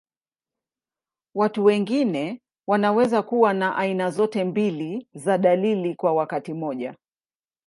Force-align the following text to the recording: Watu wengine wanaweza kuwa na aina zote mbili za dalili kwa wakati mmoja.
Watu 1.35 1.65
wengine 1.65 2.41
wanaweza 2.67 3.21
kuwa 3.23 3.53
na 3.53 3.75
aina 3.75 4.09
zote 4.11 4.43
mbili 4.43 5.07
za 5.13 5.37
dalili 5.37 5.95
kwa 5.95 6.13
wakati 6.13 6.53
mmoja. 6.53 6.95